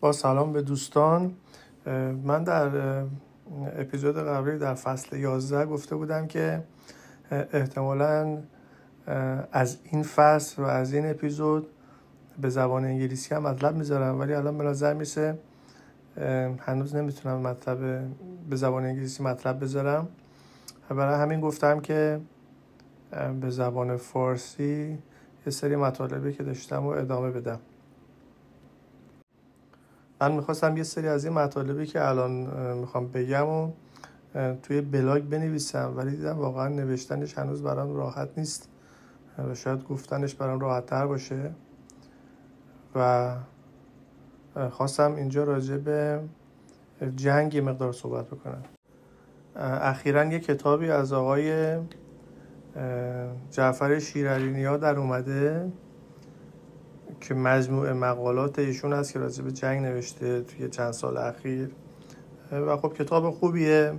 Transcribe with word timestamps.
با 0.00 0.12
سلام 0.12 0.52
به 0.52 0.62
دوستان. 0.62 1.34
من 2.24 2.44
در 2.44 2.70
اپیزود 3.78 4.16
قبلی 4.16 4.58
در 4.58 4.74
فصل 4.74 5.16
11 5.16 5.66
گفته 5.66 5.96
بودم 5.96 6.26
که 6.26 6.64
احتمالا 7.30 8.38
از 9.52 9.78
این 9.84 10.02
فصل 10.02 10.62
و 10.62 10.66
از 10.66 10.94
این 10.94 11.10
اپیزود 11.10 11.66
به 12.40 12.48
زبان 12.48 12.84
انگلیسی 12.84 13.34
هم 13.34 13.42
مطلب 13.42 13.76
می‌ذارم 13.76 14.20
ولی 14.20 14.34
الان 14.34 14.58
به 14.58 14.64
نظر 14.64 14.94
میسه 14.94 15.38
هنوز 16.58 16.94
نمی‌تونم 16.94 17.40
مطلب 17.40 17.78
به 18.50 18.56
زبان 18.56 18.84
انگلیسی 18.84 19.22
مطلب 19.22 19.60
بذارم. 19.60 20.08
برای 20.88 21.20
همین 21.20 21.40
گفتم 21.40 21.80
که 21.80 22.20
به 23.40 23.50
زبان 23.50 23.96
فارسی 23.96 24.98
یه 25.46 25.52
سری 25.52 25.76
مطالبی 25.76 26.32
که 26.32 26.42
داشتم 26.42 26.86
و 26.86 26.88
ادامه 26.88 27.30
بدم. 27.30 27.60
من 30.20 30.32
می‌خواستم 30.32 30.76
یه 30.76 30.82
سری 30.82 31.08
از 31.08 31.24
این 31.24 31.34
مطالبی 31.34 31.86
که 31.86 32.08
الان 32.08 32.32
می‌خوام 32.74 33.08
بگم 33.08 33.48
و 33.48 33.72
توی 34.62 34.80
بلاگ 34.80 35.22
بنویسم 35.22 35.92
ولی 35.96 36.10
دیدم 36.10 36.38
واقعا 36.38 36.68
نوشتنش 36.68 37.38
هنوز 37.38 37.62
برام 37.62 37.96
راحت 37.96 38.28
نیست. 38.36 38.68
و 39.38 39.54
شاید 39.54 39.84
گفتنش 39.84 40.34
برام 40.34 40.60
راحت 40.60 40.86
تر 40.86 41.06
باشه. 41.06 41.50
و 42.94 43.34
خواستم 44.70 45.14
اینجا 45.14 45.44
راجع 45.44 45.76
به 45.76 46.20
جنگ 47.16 47.58
مقدار 47.58 47.92
صحبت 47.92 48.26
بکنم. 48.26 48.62
اخیرا 49.56 50.24
یه 50.24 50.38
کتابی 50.38 50.90
از 50.90 51.12
آقای 51.12 51.76
جعفر 53.50 53.98
شیرعلی 53.98 54.64
ها 54.64 54.76
در 54.76 54.98
اومده. 54.98 55.72
که 57.20 57.34
مجموع 57.34 57.92
مقالات 57.92 58.58
ایشون 58.58 58.92
هست 58.92 59.12
که 59.12 59.18
راجع 59.18 59.44
به 59.44 59.52
جنگ 59.52 59.80
نوشته 59.80 60.42
توی 60.42 60.68
چند 60.68 60.92
سال 60.92 61.16
اخیر. 61.16 61.70
و 62.52 62.76
خب 62.76 62.92
کتاب 62.92 63.30
خوبیه 63.30 63.92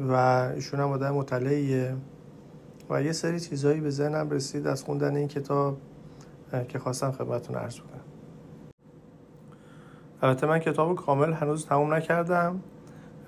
و 0.00 0.12
ایشون 0.54 0.80
هم 0.80 0.90
آدم 0.90 1.14
مطلعیه. 1.14 1.96
و 2.90 3.02
یه 3.02 3.12
سری 3.12 3.40
چیزهایی 3.40 3.80
به 3.80 3.90
ذهنم 3.90 4.30
رسید 4.30 4.66
از 4.66 4.84
خوندن 4.84 5.16
این 5.16 5.28
کتاب 5.28 5.78
که 6.68 6.78
خواستم 6.78 7.10
خدمتتون 7.10 7.56
عرض 7.56 7.76
کنم. 7.76 8.00
البته 10.22 10.46
من 10.46 10.58
کتاب 10.58 10.96
کامل 10.96 11.32
هنوز 11.32 11.66
تموم 11.66 11.94
نکردم 11.94 12.60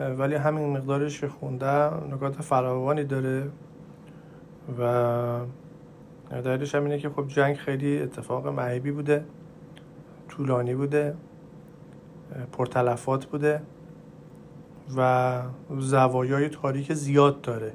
ولی 0.01 0.35
همین 0.35 0.77
مقدارش 0.77 1.21
که 1.21 1.29
خوندم 1.29 2.09
نکات 2.13 2.43
فراوانی 2.43 3.05
داره. 3.05 3.51
و 4.79 5.41
دلیلش 6.41 6.75
هم 6.75 6.85
اینه 6.85 6.99
که 6.99 7.09
خب 7.09 7.29
جنگ 7.29 7.57
خیلی 7.57 8.03
اتفاق 8.03 8.47
معیبی 8.47 8.91
بوده 8.91 9.25
طولانی 10.29 10.75
بوده 10.75 11.15
پرتلفات 12.53 13.27
بوده 13.27 13.63
و 14.97 15.43
زوایای 15.79 16.49
تاریک 16.49 16.93
زیاد 16.93 17.41
داره 17.41 17.73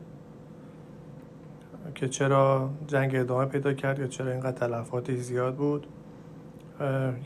که 1.96 2.08
چرا 2.08 2.70
جنگ 2.88 3.16
ادامه 3.16 3.46
پیدا 3.46 3.74
کرد 3.74 4.00
یا 4.00 4.08
چرا 4.08 4.32
اینقدر 4.32 4.68
تلفاتی 4.68 5.18
زیاد 5.18 5.56
بود 5.56 5.88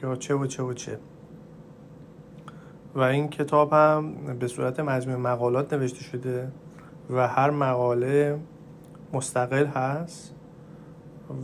یا 0.03 0.15
چه 0.15 0.35
و 0.35 0.45
چه 0.45 0.63
و 0.63 0.73
چه. 0.73 0.99
و 2.95 2.99
این 3.01 3.27
کتاب 3.29 3.73
هم 3.73 4.13
به 4.39 4.47
صورت 4.47 4.79
مجموع 4.79 5.17
مقالات 5.17 5.73
نوشته 5.73 6.03
شده 6.03 6.51
و 7.09 7.27
هر 7.27 7.49
مقاله 7.49 8.39
مستقل 9.13 9.65
هست. 9.65 10.35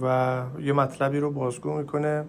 و 0.02 0.44
یه 0.60 0.74
مطلبی 0.74 1.20
رو 1.20 1.32
بازگو 1.32 1.74
می‌کنه 1.74 2.26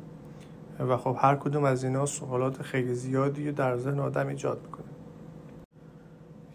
و 0.78 0.97
خب 0.97 1.17
هر 1.20 1.37
کدوم 1.37 1.64
از 1.64 1.84
اینا 1.84 2.06
سوالات 2.06 2.62
خیلی 2.62 2.95
زیادی 2.95 3.53
در 3.53 3.77
ذهن 3.77 4.01
آدم 4.01 4.27
ایجاد 4.27 4.61
می‌کنه. 4.64 4.84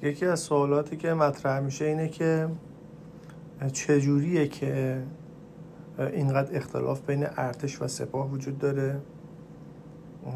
یکی 0.01 0.25
از 0.25 0.39
سوالاتی 0.39 0.97
که 0.97 1.13
مطرح 1.13 1.59
میشه 1.59 1.85
اینه 1.85 2.07
که 2.07 2.47
چجوریه 3.73 4.47
که 4.47 5.03
اینقدر 5.99 6.57
اختلاف 6.57 7.01
بین 7.01 7.25
ارتش 7.37 7.81
و 7.81 7.87
سپاه 7.87 8.31
وجود 8.31 8.57
داره 8.57 9.01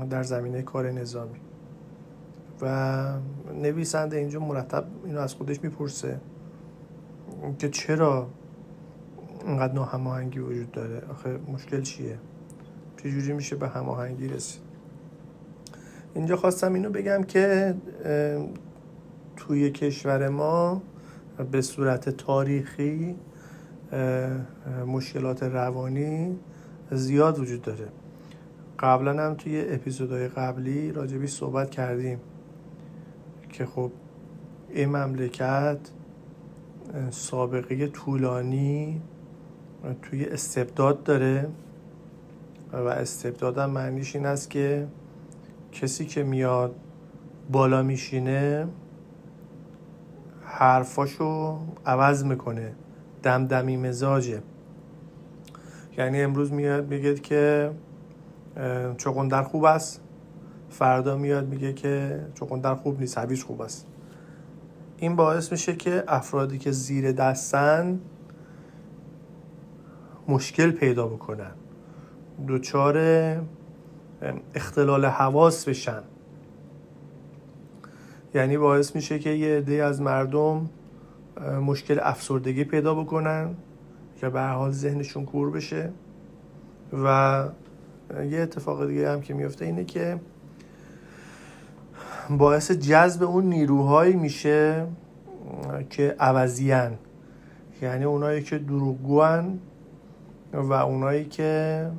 در 0.09 0.23
زمینه 0.23 0.61
کار 0.61 0.91
نظامی؟ 0.91 1.39
و 2.61 3.13
نویسنده 3.61 4.17
اینجا 4.17 4.39
مرتب 4.39 4.85
اینو 5.05 5.19
از 5.19 5.34
خودش 5.34 5.63
می‌پرسه 5.63 6.19
که 7.59 7.69
چرا 7.69 8.28
اینقدر 9.47 9.74
ناهماهنگی 9.74 10.40
وجود 10.40 10.72
داره. 10.72 11.02
آخه 11.09 11.40
مشکل 11.53 11.81
چیه؟ 11.81 12.18
چجوری 12.97 13.34
میشه 13.34 13.56
به 13.56 13.68
هماهنگی 13.68 14.28
رسید؟ 14.28 14.62
اینجا 16.16 16.35
خواستم 16.35 16.74
اینو 16.74 16.90
بگم 16.90 17.24
که 17.24 17.75
توی 19.35 19.72
کشور 19.72 20.30
ما 20.30 20.81
به 21.52 21.62
صورت 21.62 22.09
تاریخی 22.09 23.16
مشکلات 24.88 25.44
روانی 25.44 26.40
زیاد 26.91 27.40
وجود 27.40 27.62
داره. 27.62 27.88
قبلا 28.79 29.24
هم 29.25 29.34
توی 29.34 29.66
اپیزودهای 29.69 30.28
قبلی 30.28 30.91
راجبی 30.91 31.28
صحبت 31.28 31.69
کردیم 31.69 32.19
که 33.50 33.66
خب 33.66 33.91
این 34.69 34.90
مملکت 34.90 35.79
سابقه 37.09 37.88
طولانی 37.88 39.02
توی 40.01 40.25
استبداد 40.25 41.03
داره 41.03 41.49
و 42.73 42.88
استبداد 42.88 43.57
هم 43.57 43.69
معنیش 43.69 44.15
این 44.15 44.25
است 44.25 44.49
که 44.49 44.88
کسی 45.71 46.05
که 46.05 46.23
میاد 46.23 46.75
بالا 47.51 47.83
میشینه 47.83 48.67
حرفاشو 50.43 51.59
عوض 51.85 52.23
می‌کنه 52.23 52.73
دمدمی 53.23 53.77
مزاجه. 53.77 54.41
یعنی 55.97 56.21
امروز 56.21 56.51
میاد 56.51 56.87
میگه 56.87 57.13
که 57.13 57.71
چقندر 58.97 59.43
خوب 59.43 59.63
است. 59.63 60.01
فردا 60.69 61.17
میاد 61.17 61.47
میگه 61.47 61.73
که 61.73 62.25
چقندر 62.33 62.75
خوب 62.75 62.99
نیست 62.99 63.17
هویج 63.17 63.43
خوب 63.43 63.61
است. 63.61 63.87
این 64.97 65.16
باعث 65.16 65.51
میشه 65.51 65.75
که 65.75 66.03
افرادی 66.07 66.57
که 66.57 66.71
زیر 66.71 67.11
دستن 67.11 67.99
مشکل 70.27 70.71
پیدا 70.71 71.07
بکنن. 71.07 71.51
دچار 72.47 72.97
اختلال 74.55 75.05
حواس 75.05 75.69
بشن. 75.69 76.03
یعنی 78.35 78.57
باعث 78.57 78.95
میشه 78.95 79.19
که 79.19 79.29
یه 79.29 79.57
عده 79.57 79.83
از 79.83 80.01
مردم 80.01 80.69
مشکل 81.61 81.99
افسردگی 82.01 82.63
پیدا 82.63 82.95
بکنن 82.95 83.55
که 84.19 84.29
به 84.29 84.41
حال 84.41 84.71
ذهنشون 84.71 85.25
کور 85.25 85.51
بشه. 85.51 85.89
و 87.03 87.45
یه 88.29 88.39
اتفاق 88.39 88.87
دیگه 88.87 89.11
هم 89.11 89.21
که 89.21 89.33
میفته 89.33 89.66
اینه 89.66 89.83
که 89.83 90.19
باعث 92.29 92.71
جذب 92.71 93.23
اون 93.23 93.45
نیروهایی 93.45 94.13
میشه 94.13 94.87
که 95.89 96.16
عوضیان 96.19 96.97
یعنی 97.81 98.03
اونایی 98.03 98.43
که 98.43 98.57
دروغگوان 98.57 99.59
و 100.53 100.74
اونایی 100.74 101.25
که 101.25 101.91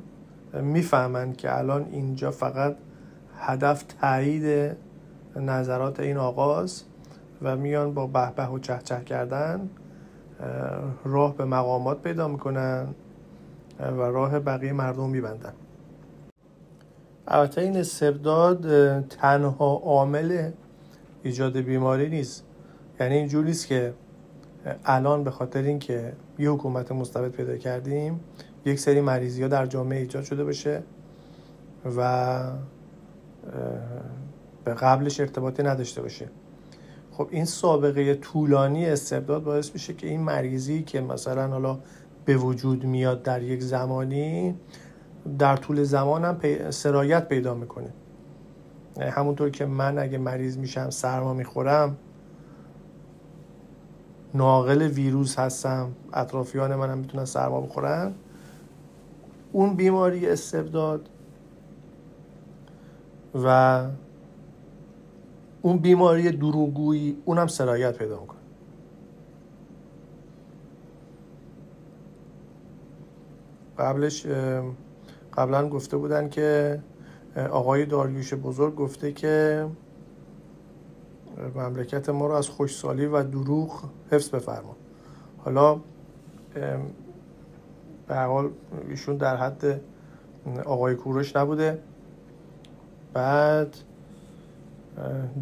می‌فهمند 0.53 1.37
که 1.37 1.57
الان 1.57 1.85
اینجا 1.91 2.31
فقط 2.31 2.75
هدف 3.39 3.83
تایید 3.83 4.75
نظرات 5.35 5.99
این 5.99 6.17
آقاست 6.17 6.85
و 7.41 7.55
میان 7.55 7.93
با 7.93 8.07
به 8.07 8.53
و 8.53 8.59
چه 8.59 8.79
چه 8.83 9.03
کردن 9.05 9.69
راه 11.05 11.35
به 11.35 11.45
مقامات 11.45 12.01
پیدا 12.01 12.27
می‌کنن 12.27 12.87
و 13.79 14.01
راه 14.01 14.39
بقیه 14.39 14.73
مردم 14.73 15.09
میبندن. 15.09 15.53
البته 17.27 17.61
این 17.61 17.77
استبداد 17.77 19.01
تنها 19.01 19.81
عامل 19.83 20.51
ایجاد 21.23 21.57
بیماری 21.57 22.09
نیست. 22.09 22.45
یعنی 22.99 23.15
اینجوری 23.15 23.47
نیست 23.47 23.67
که 23.67 23.93
الان 24.85 25.23
به 25.23 25.31
خاطر 25.31 25.61
اینکه 25.61 26.13
یه 26.39 26.49
حکومت 26.49 26.91
مستبد 26.91 27.31
پیدا 27.31 27.57
کردیم. 27.57 28.19
یک 28.65 28.79
سری 28.79 29.01
مریضی 29.01 29.41
ها 29.41 29.47
در 29.47 29.65
جامعه 29.65 29.99
ایجاد 29.99 30.23
شده 30.23 30.43
باشه 30.43 30.83
و 31.97 32.51
به 34.63 34.73
قبلش 34.73 35.19
ارتباطی 35.19 35.63
نداشته 35.63 36.01
باشه. 36.01 36.29
خب 37.11 37.27
این 37.31 37.45
سابقه 37.45 38.15
طولانی 38.15 38.85
استبداد 38.85 39.43
باعث 39.43 39.73
میشه 39.73 39.93
که 39.93 40.07
این 40.07 40.21
مریضی 40.21 40.83
که 40.83 41.01
مثلا 41.01 41.47
حالا 41.47 41.79
به 42.25 42.37
وجود 42.37 42.85
میاد 42.85 43.23
در 43.23 43.43
یک 43.43 43.63
زمانی 43.63 44.55
در 45.39 45.55
طول 45.55 45.83
زمان 45.83 46.25
هم 46.25 46.37
سرایت 46.71 47.27
پیدا 47.27 47.53
می‌کنه. 47.53 47.93
همونطور 48.99 49.49
که 49.49 49.65
من 49.65 49.99
اگه 49.99 50.17
مریض 50.17 50.57
میشم 50.57 50.89
سرما 50.89 51.33
می‌خورم 51.33 51.97
ناقل 54.33 54.81
ویروس 54.81 55.39
هستم 55.39 55.91
اطرافیان 56.13 56.75
منم 56.75 56.97
می‌تونن 56.97 57.25
سرما 57.25 57.61
بخورن. 57.61 58.13
اون 59.51 59.75
بیماری 59.75 60.29
استبداد 60.29 61.09
و 63.43 63.85
اون 65.61 65.77
بیماری 65.77 66.31
دروغگویی 66.31 67.17
اونم 67.25 67.47
سرایت 67.47 67.97
پیدا 67.97 68.19
می‌کنه. 68.21 68.39
قبلش 73.77 74.25
قبلا 75.33 75.69
گفته 75.69 75.97
بودن 75.97 76.29
که 76.29 76.79
آقای 77.51 77.85
داریوش 77.85 78.33
بزرگ 78.33 78.75
گفته 78.75 79.11
که 79.11 79.65
مملکت 81.55 82.09
ما 82.09 82.27
رو 82.27 82.33
از 82.33 82.49
خوشسالی 82.49 83.05
و 83.05 83.23
دروغ 83.23 83.83
حفظ 84.11 84.29
بفرما. 84.29 84.75
حالا 85.37 85.79
به 88.07 88.15
حال 88.15 88.49
ایشون 88.89 89.17
در 89.17 89.37
حد 89.37 89.81
آقای 90.65 90.95
کوروش 90.95 91.35
نبوده. 91.35 91.79
بعد 93.13 93.75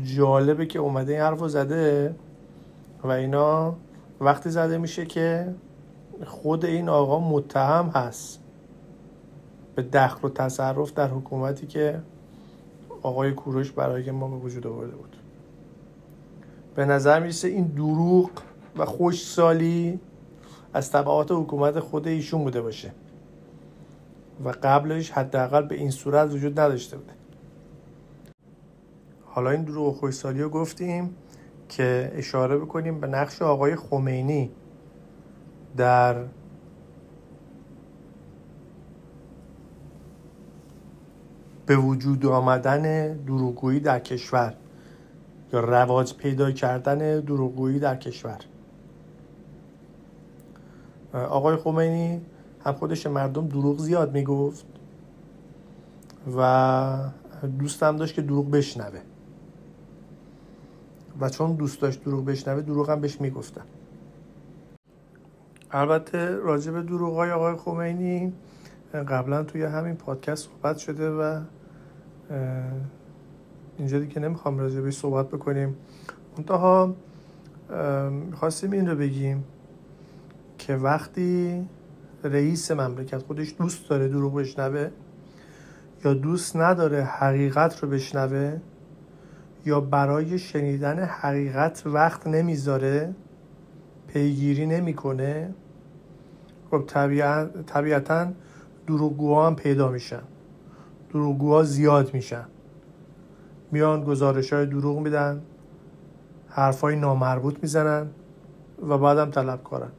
جالبه 0.04 0.66
که 0.66 0.80
اومده 0.80 1.14
این 1.14 1.22
حرف 1.22 1.48
زده 1.48 2.16
و 3.04 3.08
اینا 3.08 3.76
وقتی 4.22 4.50
زده 4.50 4.78
میشه 4.78 5.06
که 5.06 5.56
خود 6.26 6.66
این 6.66 6.90
آقا 6.90 7.20
متهم 7.20 7.92
هست 7.96 8.40
به 9.76 9.82
دخل 9.82 10.28
و 10.28 10.30
تصرف 10.30 10.94
در 10.94 11.08
حکومتی 11.08 11.68
که 11.68 12.02
آقای 13.02 13.32
کوروش 13.32 13.72
برای 13.72 14.12
ما 14.12 14.28
به 14.28 14.36
وجود 14.36 14.68
آورده 14.68 14.96
بود. 14.96 15.16
به 16.78 16.86
نظر 16.86 17.20
می‌رسه 17.20 17.48
این 17.48 17.66
دروغ 17.66 18.30
و 18.78 18.86
خوشسالی 18.86 20.00
از 20.74 20.92
طبعات 20.92 21.32
حکومت 21.32 21.80
خود 21.80 22.08
ایشون 22.08 22.44
بوده 22.44 22.62
باشه. 22.62 22.92
و 24.46 24.54
قبلش 24.64 25.12
حداقل 25.12 25.62
به 25.62 25.76
این 25.76 25.92
صورت 25.92 26.32
وجود 26.32 26.60
نداشته 26.60 26.98
بوده. 26.98 27.14
حالا 29.26 29.50
این 29.50 29.64
دروغ 29.64 29.88
و 29.88 29.92
خوشسالی 29.92 30.42
رو 30.42 30.50
گفتیم 30.50 31.16
که 31.70 32.12
اشاره 32.16 32.58
بکنیم 32.58 33.00
به 33.00 33.08
نقش 33.08 33.42
آقای 33.42 33.76
خمینی 33.76 34.52
در 35.78 36.26
به 41.66 41.78
وجود 41.78 42.26
آمدن 42.26 43.14
دروغگویی 43.14 43.80
در 43.80 44.00
کشور. 44.00 44.54
یا 45.54 45.60
رواج 45.60 46.14
پیدا 46.16 46.52
کردن 46.52 47.20
دروغگویی 47.20 47.80
در 47.80 47.96
کشور. 47.96 48.38
آقای 51.14 51.56
خمینی 51.56 52.22
هم 52.66 52.74
خودش 52.74 53.08
مردم 53.08 53.48
دروغ 53.48 53.80
زیاد 53.80 54.14
می‌گفت 54.14 54.66
و 56.38 57.12
دوستم 57.60 57.98
داشت 57.98 58.16
که 58.16 58.22
دروغ 58.22 58.52
بشنوه. 58.52 59.00
و 61.22 61.30
چون 61.30 61.56
دوست 61.56 61.82
داشت 61.82 62.04
دروغ 62.04 62.26
بشنوه 62.26 62.62
دروغ 62.62 62.90
هم 62.90 63.02
بهش 63.02 63.22
می‌گفتن. 63.22 63.64
البته 65.72 66.36
راجع 66.36 66.72
به 66.72 66.82
دروغ 66.82 67.16
های 67.16 67.32
آقای 67.32 67.56
خمینی 67.56 68.34
قبلا 68.94 69.44
توی 69.44 69.64
همین 69.64 69.96
پادکست 69.96 70.50
صحبت 70.50 70.78
شده 70.78 71.10
و 71.10 71.42
اینجا 73.78 74.00
دیگه 74.00 74.20
نمی‌خوام 74.20 74.60
راجع 74.60 74.82
بهش 74.82 74.98
صحبت 74.98 75.28
بکنیم. 75.28 75.76
منتها 76.38 76.96
خواستیم 78.34 78.72
این 78.72 78.88
رو 78.90 78.96
بگیم 78.96 79.44
که 80.58 80.76
وقتی 80.76 81.62
رئیس 82.24 82.72
مملکت 82.72 83.18
خودش 83.18 83.56
دوست 83.60 83.90
داره 83.90 84.08
دروغ 84.08 84.36
بشنوه 84.36 84.90
یا 86.06 86.14
دوست 86.14 86.56
نداره 86.56 87.04
حقیقت 87.04 87.84
رو 87.84 87.90
بشنوه 87.90 88.60
یا 89.66 89.82
برای 89.82 90.40
شنیدن 90.40 91.00
حقیقت 91.00 91.84
وقت 91.86 92.28
نمی‌ذاره 92.28 93.14
پیگیری 94.08 94.66
نمی‌کنه 94.66 95.54
خب 96.72 96.84
طبیعتا 97.68 98.32
دروغگوها 98.88 99.48
هم 99.48 99.56
پیدا 99.56 99.92
میشن. 99.92 100.22
دروغگوها 101.14 101.64
زیاد 101.64 102.14
میشن. 102.14 102.46
میان 103.72 104.04
گزارش 104.04 104.54
های 104.54 104.66
دروغ 104.66 105.00
میدن 105.00 105.42
حرفای 106.50 106.96
نامربوط 106.96 107.58
می‌زنن 107.62 108.08
و 108.88 108.98
بعدم 108.98 109.32
طلب 109.32 109.64
کارن. 109.64 109.92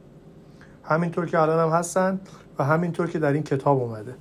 همینطور 0.83 1.25
که 1.25 1.39
الان 1.39 1.59
هم 1.59 1.77
هستن 1.77 2.19
و 2.59 2.63
همینطور 2.63 3.07
که 3.07 3.19
در 3.19 3.33
این 3.33 3.43
کتاب 3.43 3.81
اومده. 3.81 4.15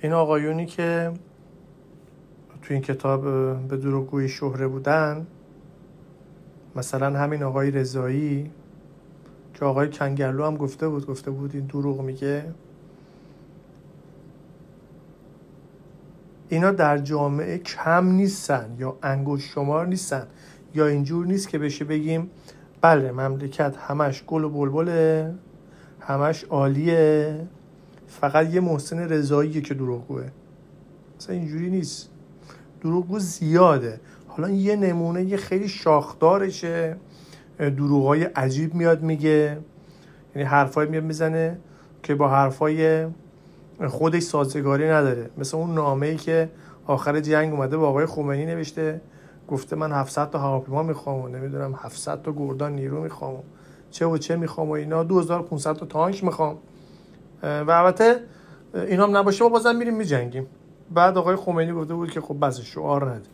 این 0.00 0.12
آقایونی 0.12 0.66
که 0.66 1.12
تو 2.62 2.74
این 2.74 2.82
کتاب 2.82 3.22
به 3.68 3.76
دروغگویی 3.76 4.28
شهره 4.28 4.66
بودن 4.66 5.26
مثلا 6.76 7.18
همین 7.18 7.42
آقای 7.42 7.70
رضایی 7.70 8.50
که 9.54 9.64
آقای 9.64 9.90
کنگرلو 9.90 10.44
هم 10.44 10.56
گفته 10.56 10.88
بود 10.88 11.06
گفته 11.06 11.30
بود 11.30 11.54
این 11.54 11.66
دروغ 11.66 12.00
میگه. 12.00 12.54
اینا 16.48 16.70
در 16.70 16.98
جامعه 16.98 17.58
کم 17.58 18.06
نیستن 18.06 18.76
یا 18.78 18.98
انگوش 19.02 19.54
شمار 19.54 19.86
نیستن 19.86 20.26
یا 20.74 20.86
اینجور 20.86 21.26
نیست 21.26 21.48
که 21.48 21.58
بشه 21.58 21.84
بگیم 21.84 22.30
بله 22.80 23.12
مملکت 23.12 23.76
همش 23.76 24.24
گل 24.26 24.44
و 24.44 24.48
بلبله 24.48 25.34
همش 26.00 26.44
عالیه 26.44 27.40
فقط 28.08 28.54
یه 28.54 28.60
محسن 28.60 28.98
رضاییه 28.98 29.60
که 29.60 29.74
دروغگوه. 29.74 30.24
مثلا 31.18 31.34
اینجوری 31.36 31.70
نیست. 31.70 32.10
دروغگو 32.80 33.18
زیاده. 33.18 34.00
حالا 34.26 34.50
یه 34.50 34.76
نمونه 34.76 35.22
یه 35.22 35.36
خیلی 35.36 35.68
شاخدارشه. 35.68 36.96
دروغای 37.58 38.24
عجیب 38.24 38.74
میاد 38.74 39.02
میگه. 39.02 39.58
یعنی 40.34 40.48
حرفای 40.48 40.86
میاد 40.86 41.04
می‌زنه 41.04 41.58
که 42.02 42.14
با 42.14 42.28
حرفای 42.28 43.06
خودش 43.88 44.22
سازگاری 44.22 44.88
نداره. 44.88 45.30
مثل 45.38 45.56
اون 45.56 45.74
نامه 45.74 46.06
ای 46.06 46.16
که 46.16 46.50
آخر 46.86 47.20
جنگ 47.20 47.52
اومده 47.52 47.76
با 47.76 47.88
آقای 47.88 48.06
خمینی 48.06 48.46
نوشته 48.46 49.00
گفته 49.48 49.76
من 49.76 49.92
700 49.92 50.30
تا 50.30 50.38
هواپیما 50.38 50.82
می‌خوام 50.82 51.20
و 51.20 51.28
نمی‌دونم 51.28 51.74
700 51.74 52.22
تا 52.22 52.32
گردان 52.32 52.74
نیرو 52.74 53.02
می‌خوام 53.02 53.42
چه 53.90 54.06
و 54.06 54.18
چه 54.18 54.36
می‌خوام 54.36 54.68
و 54.68 54.72
اینا 54.72 55.02
2500 55.02 55.72
تا 55.72 55.86
تانک 55.86 56.24
می‌خوام. 56.24 56.58
و 57.42 57.70
البته 57.70 58.20
اینا 58.74 59.06
هم 59.06 59.16
نباشه 59.16 59.44
ما 59.44 59.50
بازم 59.50 59.76
میریم 59.76 59.96
میجنگیم. 59.96 60.46
بعد 60.90 61.18
آقای 61.18 61.36
خمینی 61.36 61.72
گفته 61.72 61.94
بود 61.94 62.10
که 62.10 62.20
خب 62.20 62.46
بس 62.46 62.60
شعار 62.60 63.10
نده. 63.10 63.28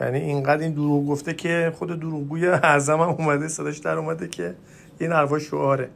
یعنی 0.00 0.18
اینقدر 0.18 0.62
این 0.62 0.72
دروغ 0.72 1.06
گفته 1.06 1.34
که 1.34 1.72
خود 1.78 2.00
دروغگوی 2.00 2.48
اعظم 2.48 3.00
هم 3.00 3.08
اومده 3.08 3.48
صداش 3.48 3.78
در 3.78 3.98
اومده 3.98 4.28
که 4.28 4.54
این 4.98 5.12
حرفا 5.12 5.38
شعاره. 5.38 5.90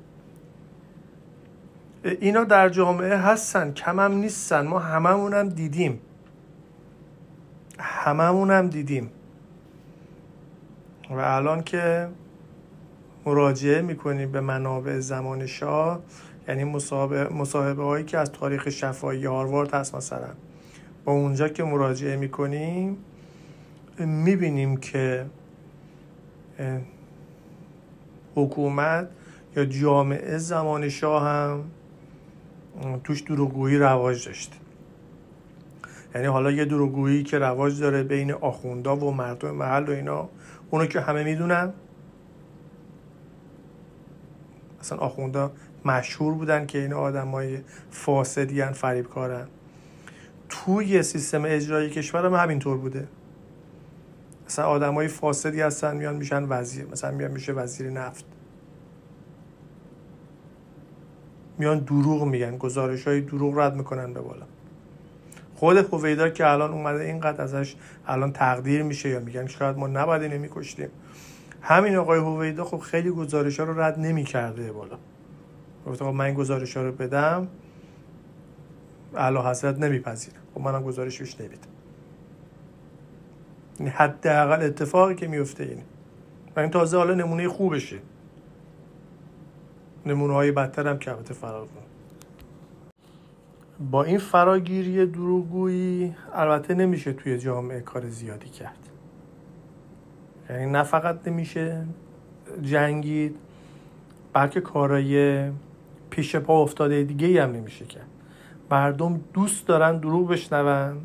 اینا 2.04 2.44
در 2.44 2.68
جامعه 2.68 3.16
هستن 3.16 3.72
کم 3.72 4.00
هم 4.00 4.12
نیستن. 4.12 4.66
ما 4.66 4.78
هممون 4.78 5.34
هم 5.34 5.48
دیدیم. 5.48 6.00
هممون 7.78 8.50
هم 8.50 8.68
دیدیم. 8.68 9.10
و 11.10 11.18
الان 11.18 11.62
که 11.62 12.08
مراجعه 13.26 13.82
می‌کنیم 13.82 14.32
به 14.32 14.40
منابع 14.40 14.98
زمان 14.98 15.46
شاه 15.46 16.00
یعنی 16.48 16.64
مصاحبه 17.30 17.82
هایی 17.84 18.04
که 18.04 18.18
از 18.18 18.32
تاریخ 18.32 18.68
شفایی 18.68 19.24
هاروارد 19.24 19.74
هست 19.74 19.94
مثلا. 19.94 20.28
با 21.04 21.12
اونجا 21.12 21.48
که 21.48 21.64
مراجعه 21.64 22.16
می‌کنیم 22.16 22.96
می‌بینیم 23.98 24.76
که 24.76 25.26
حکومت 28.34 29.08
یا 29.56 29.64
جامعه 29.64 30.38
زمان 30.38 30.88
شاه 30.88 31.22
هم 31.28 31.64
توش 33.04 33.20
دروغگویی 33.20 33.78
رواج 33.78 34.26
داشته. 34.26 34.56
یعنی 36.14 36.26
حالا 36.26 36.50
یه 36.50 36.64
دروغگویی 36.64 37.22
که 37.22 37.38
رواج 37.38 37.80
داره 37.80 38.02
بین 38.02 38.32
آخوندا 38.32 38.96
و 38.96 39.14
مردم 39.14 39.50
محل 39.50 39.88
و 39.88 39.90
اینا 39.90 40.28
اونو 40.70 40.86
که 40.86 41.00
همه 41.00 41.24
می‌دونن. 41.24 41.72
اصلا 44.80 44.98
آخوندا 44.98 45.52
مشهور 45.84 46.34
بودن 46.34 46.66
که 46.66 46.78
این 46.78 46.92
آدم 46.92 47.28
های 47.28 47.58
فاسدی 47.90 48.62
فریبکارن. 48.62 49.46
توی 50.48 51.02
سیستم 51.02 51.42
اجرایی 51.44 51.90
کشور 51.90 52.26
هم 52.26 52.34
همینطور 52.34 52.76
بوده. 52.76 53.08
مثلا 54.46 54.66
آدم 54.66 54.94
های 54.94 55.08
فاسدی 55.08 55.60
هستن 55.60 55.96
میان 55.96 56.16
میشن 56.16 56.46
وزیر 56.48 56.86
مثلا 56.86 57.10
میان 57.10 57.30
میشه 57.30 57.52
وزیر 57.52 57.90
نفت. 57.90 58.24
میان 61.62 61.78
دروغ 61.78 62.24
میگن 62.24 62.58
گزارش 62.58 63.08
های 63.08 63.20
دروغ 63.20 63.58
رد 63.58 63.74
می‌کنن 63.76 64.12
به 64.12 64.20
بالا. 64.20 64.46
خود 65.54 65.76
هویدا 65.76 66.28
که 66.28 66.46
الان 66.46 66.70
اومده 66.70 67.04
اینقدر 67.04 67.42
ازش 67.42 67.74
الان 68.06 68.32
تقدیر 68.32 68.82
میشه 68.82 69.08
یا 69.08 69.20
میگن 69.20 69.46
شاید 69.46 69.76
ما 69.76 69.86
نباید 69.86 70.22
اینو 70.22 70.38
میکشتیم. 70.38 70.88
همین 71.62 71.96
آقای 71.96 72.18
هویدا 72.18 72.64
خب 72.64 72.78
خیلی 72.78 73.10
گزارش 73.10 73.60
ها 73.60 73.66
رو 73.66 73.80
رد 73.80 73.98
نمی‌کرده 73.98 74.72
بالا. 74.72 74.96
گفته 75.86 76.04
خب 76.04 76.10
من 76.10 76.24
این 76.24 76.34
گزارش 76.34 76.76
ها 76.76 76.82
رو 76.82 76.92
بدم 76.92 77.48
اعلی 79.14 79.38
حضرت 79.38 79.78
نمیپذیره. 79.78 80.36
خب 80.54 80.60
منم 80.60 80.82
گزارش 80.82 81.18
بیش 81.18 81.40
نمیدم. 81.40 81.68
یعنی 83.80 83.90
حداقل 83.90 84.62
اتفاقی 84.62 85.14
که 85.14 85.28
میفته 85.28 85.64
اینه. 85.64 85.82
و 86.56 86.60
این 86.60 86.70
تازه 86.70 86.96
حالا 86.96 87.14
نمونه 87.14 87.48
خوبشه. 87.48 87.98
نمونه 90.06 90.34
های 90.34 90.52
بدتر 90.52 90.88
هم 90.88 90.98
که 90.98 91.10
البته 91.10 91.34
فرار 91.34 91.68
با 93.90 94.04
این 94.04 94.18
فراگیری 94.18 95.06
دروغگویی 95.06 96.14
البته 96.34 96.74
نمیشه 96.74 97.12
توی 97.12 97.38
جامعه 97.38 97.80
کار 97.80 98.08
زیادی 98.08 98.48
کرد. 98.48 98.88
یعنی 100.50 100.66
نه 100.66 100.82
فقط 100.82 101.28
نمیشه 101.28 101.86
جنگید 102.62 103.36
بلکه 104.32 104.60
کارای 104.60 105.44
پیش 106.10 106.36
پا 106.36 106.62
افتاده 106.62 107.02
دیگه 107.02 107.42
هم 107.42 107.52
نمیشه 107.52 107.84
کرد. 107.84 108.06
مردم 108.70 109.20
دوست 109.34 109.66
دارن 109.66 109.98
دروغ 109.98 110.28
بشنون 110.28 110.96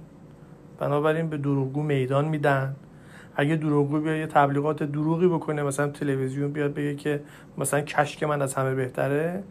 بنابراین 0.79 1.29
به 1.29 1.37
دروغگو 1.37 1.83
میدان 1.83 2.25
میدن. 2.25 2.75
اگه 3.39 3.55
دروغگو 3.55 3.99
بیا 3.99 4.17
یه 4.17 4.27
تبلیغات 4.27 4.83
دروغی 4.83 5.27
بکنه 5.27 5.63
مثلا 5.63 5.87
تلویزیون 5.87 6.51
بیاد 6.51 6.73
بگه 6.73 6.95
که 6.95 7.21
مثلا 7.57 7.81
کشک 7.81 8.23
من 8.23 8.41
از 8.41 8.53
همه 8.53 8.75
بهتره. 8.75 9.43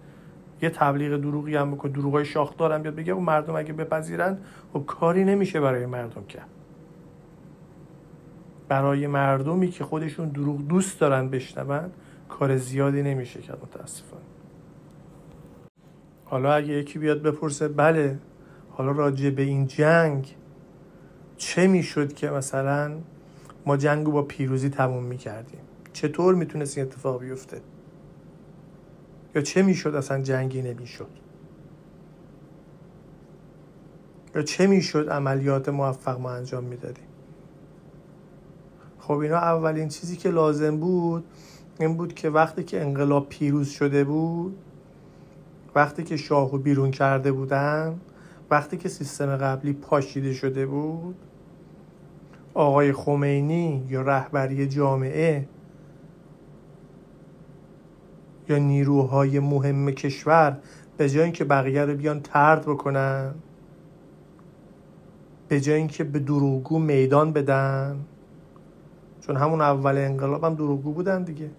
یه 0.63 0.71
تبلیغ 0.71 1.17
دروغی 1.17 1.57
هم 1.57 1.71
بکنه 1.71 1.93
دروغای 1.93 2.25
شاخ 2.25 2.57
دارم 2.57 2.83
بیاد 2.83 2.95
بگه 2.95 3.15
و 3.15 3.21
مردم 3.21 3.57
اگه 3.57 3.73
بپذیرن 3.73 4.33
و 4.33 4.79
خب 4.79 4.87
کاری 4.87 5.25
نمیشه 5.25 5.61
برای 5.61 5.87
مردم 5.87 6.25
کرد. 6.25 6.49
برای 8.69 9.07
مردمی 9.07 9.69
که 9.69 9.85
خودشون 9.85 10.29
دروغ 10.29 10.67
دوست 10.69 11.01
دارن 11.01 11.29
بشنون 11.29 11.91
کار 12.29 12.57
زیادی 12.57 13.03
نمیشه 13.03 13.41
کرد 13.41 13.59
متاسفانه. 13.63 14.23
حالا 16.25 16.55
اگه 16.55 16.69
یکی 16.69 16.99
بیاد 16.99 17.23
بپرسه 17.23 17.69
بله 17.69 18.19
حالا 18.71 18.91
راجع 18.93 19.31
به 19.31 19.43
این 19.43 19.67
جنگ 19.67 20.37
چه 21.37 21.67
می‌شد 21.67 22.13
که 22.13 22.31
مثلا 22.31 22.93
ما 23.67 23.77
جنگ 23.77 24.07
رو 24.07 24.13
با 24.13 24.23
پیروزی 24.23 24.69
تموم 24.69 25.05
می‌کردیم. 25.05 25.61
چطور 25.93 26.35
می‌تونست 26.35 26.79
این 26.79 26.87
اتفاق 26.87 27.21
بیفته؟ 27.21 27.61
یا 29.35 29.43
چه 29.43 29.63
می‌شد 29.63 29.95
اصلا 29.95 30.23
جنگی 30.23 30.63
نمی‌شد؟ 30.63 31.09
یا 34.35 34.43
چه 34.43 34.67
می‌شد 34.67 35.09
عملیات 35.11 35.69
موفق 35.69 36.21
ما 36.21 36.31
انجام 36.31 36.65
می‌دادیم؟ 36.65 37.07
خب 38.99 39.19
اینا 39.19 39.37
اولین 39.37 39.89
چیزی 39.89 40.17
که 40.17 40.31
لازم 40.31 40.77
بود 40.77 41.25
این 41.81 41.97
بود 41.97 42.15
که 42.15 42.31
وقتی 42.31 42.65
که 42.65 42.81
انقلاب 42.81 43.29
پیروز 43.29 43.69
شده 43.69 44.05
بود 44.05 44.59
وقتی 45.75 46.05
که 46.05 46.17
شاهو 46.17 46.59
بیرون 46.59 46.91
کرده 46.91 47.33
بودن 47.33 48.01
وقتی 48.51 48.77
که 48.77 48.89
سیستم 48.89 49.37
قبلی 49.37 49.73
پاشیده 49.73 50.33
شده 50.33 50.67
بود 50.67 51.17
آقای 52.57 52.93
خمینی 52.93 53.87
یا 53.89 54.03
رهبری 54.03 54.67
جامعه 54.67 55.49
یا 58.49 58.59
نیروهای 58.59 59.41
مهم 59.41 59.91
کشور 59.91 60.59
به 60.97 61.11
جای 61.11 61.23
اینکه 61.23 61.45
بقیه 61.45 61.85
رو 61.85 61.95
بیان 61.95 62.21
ترد 62.21 62.63
بکنن 62.63 63.35
به 65.49 65.61
جای 65.61 65.77
اینکه 65.77 66.05
به 66.05 66.19
دروغگو 66.19 66.79
میدان 66.79 67.33
بدن. 67.33 68.05
چون 69.21 69.37
همون 69.37 69.61
اول 69.61 69.99
انقلاب 69.99 70.45
هم 70.45 70.55
دروغگو 70.55 70.93
بودن 70.93 71.23
دیگه. 71.23 71.51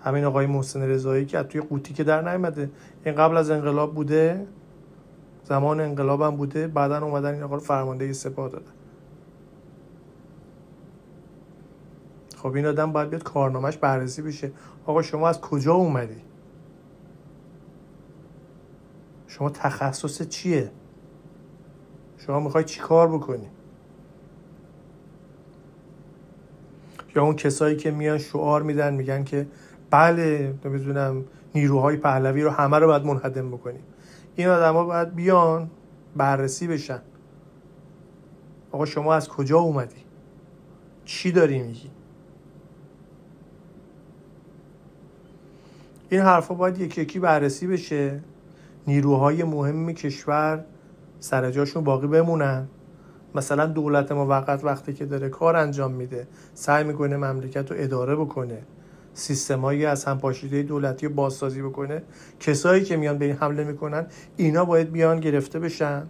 همین 0.00 0.24
آقای 0.24 0.46
محسن 0.46 0.82
رضایی 0.82 1.26
که 1.26 1.42
توی 1.42 1.60
قوطی 1.60 1.94
که 1.94 2.04
در 2.04 2.22
نیامده. 2.22 2.70
این 3.04 3.14
قبل 3.14 3.36
از 3.36 3.50
انقلاب 3.50 3.94
بوده 3.94 4.46
زمان 5.44 5.80
انقلاب 5.80 6.22
هم 6.22 6.36
بوده 6.36 6.68
بعدا 6.68 7.04
اومدن 7.04 7.34
این 7.34 7.42
آقا 7.42 7.54
رو 7.54 7.60
فرمانده 7.60 8.12
سپاه 8.12 8.48
دادن. 8.48 8.77
خب 12.42 12.52
این 12.54 12.66
آدم 12.66 12.92
باید 12.92 13.10
بیاد 13.10 13.22
کارنامهش 13.22 13.76
بررسی 13.76 14.22
بشه. 14.22 14.52
آقا 14.86 15.02
شما 15.02 15.28
از 15.28 15.40
کجا 15.40 15.74
اومدی؟ 15.74 16.22
شما 19.26 19.50
تخصص 19.50 20.28
چیه؟ 20.28 20.70
شما 22.16 22.40
می‌خوای 22.40 22.64
چی 22.64 22.80
کار 22.80 23.08
بکنی؟ 23.08 23.48
یا 27.16 27.22
اون 27.22 27.36
کسایی 27.36 27.76
که 27.76 27.90
میان 27.90 28.18
شعار 28.18 28.62
میدن 28.62 28.94
میگن 28.94 29.24
که 29.24 29.46
بله 29.90 30.54
نمی‌دونم 30.64 31.24
نیروهای 31.54 31.96
پهلوی 31.96 32.42
رو 32.42 32.50
همه 32.50 32.78
رو 32.78 32.86
باید 32.86 33.04
منهدم 33.04 33.50
بکنیم. 33.50 33.82
این 34.36 34.48
آدم 34.48 34.74
ها 34.74 34.84
باید 34.84 35.14
بیان 35.14 35.70
بررسی 36.16 36.66
بشن. 36.66 37.02
آقا 38.72 38.84
شما 38.84 39.14
از 39.14 39.28
کجا 39.28 39.58
اومدی؟ 39.58 40.04
چی 41.04 41.32
داری 41.32 41.62
میگی؟ 41.62 41.90
این 46.10 46.20
حرفا 46.20 46.54
باید 46.54 46.78
یکی 46.78 47.00
یکی 47.00 47.18
بررسی 47.18 47.66
بشه. 47.66 48.20
نیروهای 48.86 49.44
مهم 49.44 49.92
کشور 49.92 50.64
سر 51.20 51.50
جاشون 51.50 51.84
باقی 51.84 52.06
بمونن. 52.06 52.68
مثلا 53.34 53.66
دولت 53.66 54.12
موقت 54.12 54.64
وقتی 54.64 54.92
که 54.92 55.06
داره 55.06 55.28
کار 55.28 55.56
انجام 55.56 55.92
میده 55.92 56.26
سعی 56.54 56.84
می‌کنه 56.84 57.16
مملکت 57.16 57.70
رو 57.70 57.76
اداره 57.80 58.16
بکنه. 58.16 58.62
سیستمایی 59.14 59.86
از 59.86 60.04
هم 60.04 60.18
پاشیده 60.18 60.62
دولتی 60.62 61.06
رو 61.06 61.14
بازسازی 61.14 61.62
بکنه. 61.62 62.02
کسایی 62.40 62.84
که 62.84 62.96
میان 62.96 63.18
به 63.18 63.24
این 63.24 63.36
حمله 63.36 63.64
می‌کنن 63.64 64.06
اینا 64.36 64.64
باید 64.64 64.92
بیان 64.92 65.20
گرفته 65.20 65.58
بشن. 65.58 66.02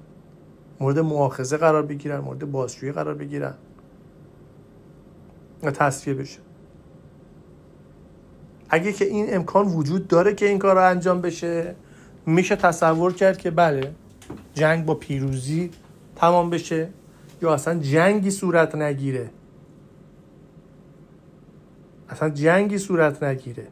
مورد 0.80 0.98
مؤاخذه 0.98 1.56
قرار 1.56 1.82
بگیرن 1.82 2.18
مورد 2.18 2.50
بازجویی 2.50 2.92
قرار 2.92 3.14
بگیرن. 3.14 3.54
و 5.62 5.70
تصفیه 5.70 6.14
بشه. 6.14 6.47
اگه 8.70 8.92
که 8.92 9.04
این 9.04 9.34
امکان 9.34 9.66
وجود 9.66 10.08
داره 10.08 10.34
که 10.34 10.48
این 10.48 10.58
کار 10.58 10.74
رو 10.74 10.90
انجام 10.90 11.20
بشه 11.20 11.74
میشه 12.26 12.56
تصور 12.56 13.12
کرد 13.12 13.38
که 13.38 13.50
بله 13.50 13.94
جنگ 14.54 14.84
با 14.84 14.94
پیروزی 14.94 15.70
تمام 16.16 16.50
بشه 16.50 16.88
یا 17.42 17.54
اصلا 17.54 17.78
جنگی 17.78 18.30
صورت 18.30 18.74
نگیره. 18.74 19.30
اصلا 22.08 22.30
جنگی 22.30 22.78
صورت 22.78 23.22
نگیره. 23.22 23.66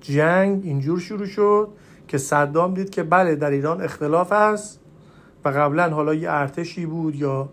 جنگ 0.00 0.64
اینجور 0.64 1.00
شروع 1.00 1.26
شد 1.26 1.68
که 2.08 2.18
صدام 2.18 2.74
دید 2.74 2.90
که 2.90 3.02
بله 3.02 3.36
در 3.36 3.50
ایران 3.50 3.82
اختلاف 3.82 4.32
هست 4.32 4.80
و 5.44 5.48
قبلا 5.48 5.90
حالا 5.90 6.14
یه 6.14 6.30
ارتشی 6.30 6.86
بود 6.86 7.14
یا 7.14 7.48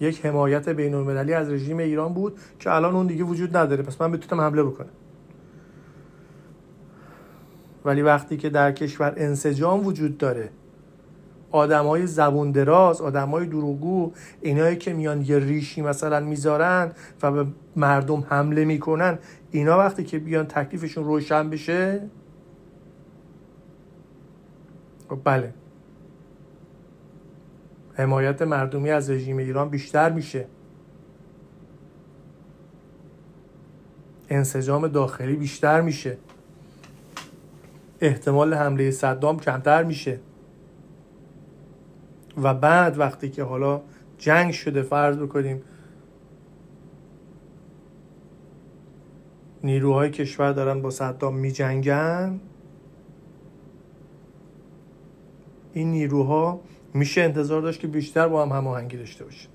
یک 0.00 0.26
حمایت 0.26 0.68
بین 0.68 0.94
المللی 0.94 1.32
از 1.34 1.50
رژیم 1.50 1.78
ایران 1.78 2.14
بود 2.14 2.38
که 2.58 2.70
الان 2.70 2.94
اون 2.94 3.06
دیگه 3.06 3.24
وجود 3.24 3.56
نداره. 3.56 3.82
پس 3.82 4.00
من 4.00 4.12
بتونم 4.12 4.40
حمله 4.40 4.62
بکنم. 4.62 4.88
ولی 7.84 8.02
وقتی 8.02 8.36
که 8.36 8.50
در 8.50 8.72
کشور 8.72 9.14
انسجام 9.16 9.86
وجود 9.86 10.18
داره 10.18 10.50
های 11.52 12.06
زبون 12.06 12.50
دراز 12.50 13.00
های 13.00 13.46
دروغگو 13.46 14.12
اینایی 14.40 14.76
که 14.76 14.92
میان 14.92 15.22
یه 15.22 15.38
ریشی 15.38 15.82
مثلا 15.82 16.20
می‌ذارن 16.20 16.92
و 17.22 17.32
به 17.32 17.46
مردم 17.76 18.24
حمله 18.28 18.64
می‌کنن 18.64 19.18
اینا 19.50 19.78
وقتی 19.78 20.04
که 20.04 20.18
بیان 20.18 20.46
تکلیفشون 20.46 21.04
روشن 21.04 21.50
بشه؟ 21.50 22.08
خب 25.08 25.18
بله. 25.24 25.54
حمایت 27.98 28.42
مردمی 28.42 28.90
از 28.90 29.10
رژیم 29.10 29.36
ایران 29.36 29.68
بیشتر 29.68 30.12
میشه. 30.12 30.46
انسجام 34.28 34.88
داخلی 34.88 35.36
بیشتر 35.36 35.80
میشه. 35.80 36.18
احتمال 38.00 38.54
حمله 38.54 38.90
صدام 38.90 39.38
کمتر 39.38 39.82
میشه. 39.82 40.20
و 42.42 42.54
بعد 42.54 42.98
وقتی 42.98 43.30
که 43.30 43.42
حالا 43.42 43.80
جنگ 44.18 44.52
شده 44.52 44.82
فرض 44.82 45.16
بکنیم 45.16 45.62
نیروهای 49.64 50.10
کشور 50.10 50.52
دارن 50.52 50.82
با 50.82 50.90
صدام 50.90 51.36
می 51.36 51.52
جنگن 51.52 52.40
این 55.72 55.90
نیروها 55.90 56.60
میشه 56.94 57.20
انتظار 57.20 57.62
داشت 57.62 57.80
که 57.80 57.86
بیشتر 57.86 58.28
با 58.28 58.46
هم 58.46 58.52
هماهنگی 58.52 58.96
داشته 58.96 59.24
باشن. 59.24 59.48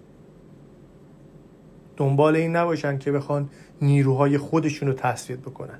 دنبال 1.97 2.35
این 2.35 2.55
نباشن 2.55 2.97
که 2.97 3.11
بخوان 3.11 3.49
نیروهای 3.81 4.37
خودشون 4.37 4.87
رو 4.87 4.93
تصفیه 4.93 5.35
بکنن. 5.35 5.79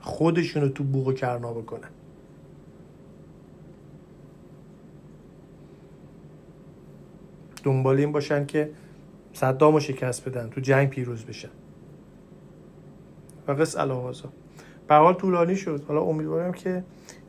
خودشون 0.00 0.62
رو 0.62 0.68
تو 0.68 0.84
بوق 0.84 1.06
و 1.06 1.12
کرنا 1.12 1.52
بکنن. 1.52 1.88
دنبال 7.62 7.96
این 7.96 8.12
باشن 8.12 8.46
که 8.46 8.70
صدام 9.32 9.74
رو 9.74 9.80
شکست 9.80 10.28
بدن 10.28 10.48
تو 10.48 10.60
جنگ 10.60 10.88
پیروز 10.88 11.24
بشن. 11.24 11.50
و 13.48 13.52
قص 13.52 13.76
به 14.88 14.94
حال 14.94 15.14
طولانی 15.14 15.56
شد. 15.56 15.84
حالا 15.88 16.00
امیدوارم 16.00 16.52
که 16.52 16.84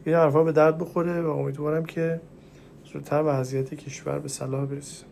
این 0.05 0.15
حرفا 0.15 0.43
به 0.43 0.51
درد 0.51 0.77
بخوره 0.77 1.21
و 1.21 1.29
امیدوارم 1.29 1.85
که 1.85 2.21
زودتر 2.93 3.23
وضعیت 3.25 3.73
کشور 3.73 4.19
به 4.19 4.27
صلاح 4.27 4.65
برسه. 4.65 5.10